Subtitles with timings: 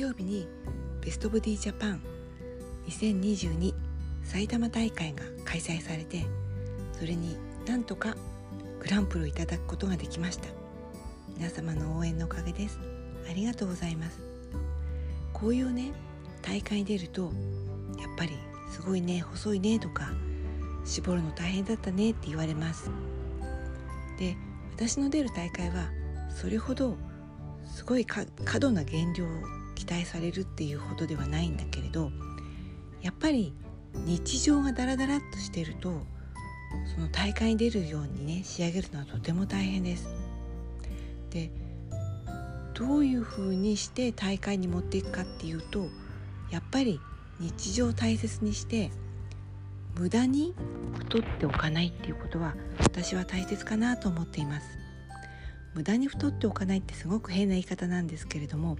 [0.00, 0.48] 日曜日に
[1.02, 2.00] ベストボディジャパン
[2.88, 3.74] 2022
[4.24, 6.24] 埼玉大会が開催されて
[6.98, 7.36] それに
[7.66, 8.16] なんとか
[8.78, 10.48] グランプリをいただくことができました。
[11.36, 12.78] 皆様の応援のおかげです。
[13.28, 14.22] ありがとうございます。
[15.34, 15.92] こういうね
[16.40, 17.30] 大会に出るとやっ
[18.16, 18.38] ぱり
[18.72, 20.12] すごいね細いねとか
[20.86, 22.90] 絞るの大変だったねって言われます。
[24.18, 24.34] で
[24.74, 25.90] 私の出る大会は
[26.34, 26.96] それほど
[27.66, 28.24] すごい過
[28.58, 32.12] 度な減量を期待されるっていうほどではないんだけれど
[33.00, 33.54] やっぱり
[33.94, 36.02] 日常がダラダラっとしてると
[36.94, 40.10] その大会に出るようにね仕上げるのはとても大変です。
[41.30, 41.50] で
[42.74, 45.88] どういうふうにして大会に持っていくかっていうと
[46.50, 47.00] やっぱり
[47.38, 48.90] 日常を大切にして
[49.98, 50.54] 無駄に
[50.98, 54.66] 太っておかないっていうことは私は大切かなと思っています
[55.74, 58.76] 無駄に太っておかないってすごく変な言い方なんですけれども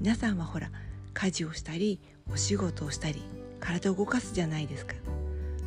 [0.00, 0.70] 皆さんはほら
[1.12, 1.98] 家事をしたり
[2.32, 3.20] お仕事をしたり
[3.58, 4.94] 体を動かすじゃないですか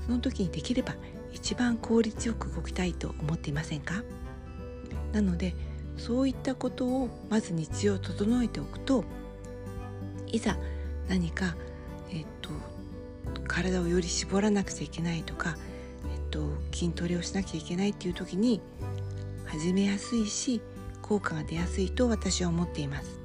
[0.06, 0.96] その時にできれば
[1.34, 4.04] 一番効率よく動きたいと思っていませんか？
[5.12, 5.54] なので
[5.98, 9.04] そういったことをまず日常を整えておくと
[10.28, 10.58] いざ
[11.10, 11.56] 何か、
[12.10, 12.50] えっと、
[13.48, 15.58] 体をより絞らなくちゃいけないとか、
[16.14, 18.62] えっと、筋トレをしなきゃいけないっていう時に
[19.46, 20.62] 始めやすいし
[21.02, 23.21] 効果が出やすいと私は思っています。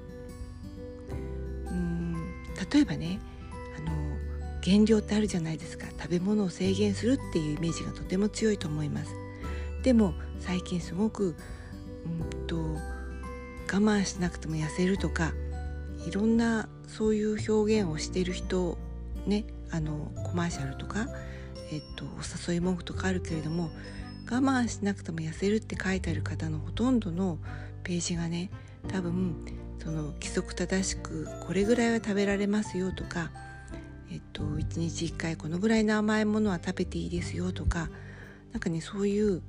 [2.73, 3.21] 例えばね
[3.79, 3.93] あの
[4.61, 9.15] 減量ってあるじゃないですか食べ物を制限するっていうイメージがとても強いと思います。
[9.83, 11.37] でも最近すごく
[12.05, 12.79] うんと我
[13.67, 15.33] 慢しなくても痩せるとか
[16.07, 18.79] いろんなそういう表現をしている人
[19.27, 21.07] ねあのコマーシャルとか、
[21.73, 23.71] えっと、お誘い文句とかあるけれども
[24.31, 27.39] 我慢しなくても痩せるって書いてある方のほとんどの
[27.83, 28.51] ページがね
[28.89, 29.45] 多分
[29.83, 33.31] その規則正しくこれぐらいは食べられますよとか、
[34.11, 37.89] えっと、1日1回このぐらいの甘いものは食べていいですよとか
[38.53, 39.43] 何かねそういう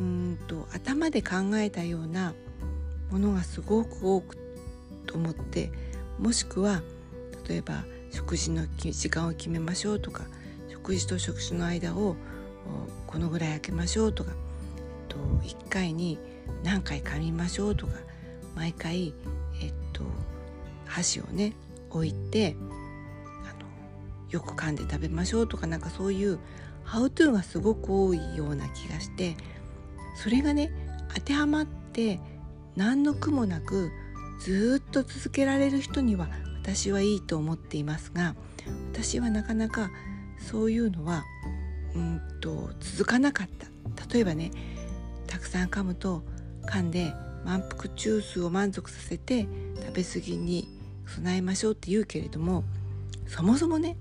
[0.00, 2.34] うんと頭で考えたような
[3.10, 4.36] ものがすごく多く
[5.06, 5.70] と思って
[6.18, 6.82] もしくは
[7.48, 10.24] 例えば食事の時間を決めましょうとか
[10.70, 12.16] 食事と食事の間を
[13.06, 14.36] このぐらい空けましょうとか、えっ
[15.08, 16.18] と、1回に
[16.62, 17.94] 何回噛みましょうとか
[18.54, 19.14] 毎回、
[19.62, 20.02] えっと、
[20.86, 21.52] 箸をね
[21.90, 22.56] 置いて
[23.44, 23.66] あの
[24.30, 26.38] よく噛んで食べましょうとかなんかそういう
[26.84, 29.36] ハウトゥーがすごく多いような気がして
[30.16, 30.70] それがね
[31.14, 32.20] 当てはまって
[32.76, 33.90] 何の苦もなく
[34.40, 36.28] ずっと続けられる人には
[36.62, 38.34] 私はいいと思っていますが
[38.92, 39.90] 私はなかなか
[40.38, 41.24] そういうのは
[41.94, 43.74] うんと続かなかった。
[44.12, 44.50] 例えばね
[45.26, 46.22] たくさん噛むと
[46.66, 47.12] 噛んで
[47.44, 49.46] 満腹中枢を満足させて
[49.76, 50.68] 食べ過ぎに
[51.06, 52.64] 備えましょうって言うけれども
[53.26, 53.96] そもそもね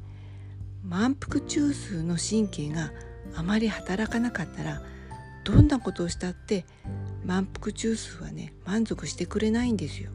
[0.84, 2.92] 満腹中枢の神経が
[3.36, 4.82] あまり働かなかったら
[5.44, 6.66] どんなことをしたって
[7.26, 10.12] 満腹中枢はね満足してくれないんですよ。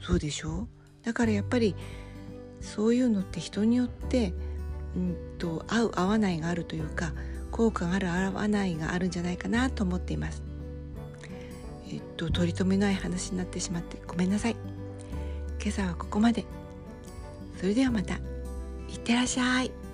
[0.00, 0.68] そうでしょ？
[1.02, 1.74] だからやっぱり
[2.60, 4.32] そういうのって人によって
[4.96, 7.12] うんと合う合わないがあるというか
[7.50, 10.42] 効果がある合わないがあるんじゃないかなと思っています。
[11.90, 14.56] えっと取り留めない話になってしまってごめんなさい。
[15.62, 16.44] 今朝はここまで。
[17.58, 18.14] それではまた。
[18.88, 19.85] いってらっしゃい。